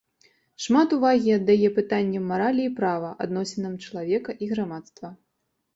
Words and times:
Шмат 0.63 0.95
увагі 0.97 1.35
аддае 1.39 1.69
пытанням 1.77 2.23
маралі 2.33 2.63
і 2.71 2.75
права, 2.81 3.15
адносінам 3.27 3.73
чалавека 3.83 4.31
і 4.45 4.53
грамадства. 4.57 5.07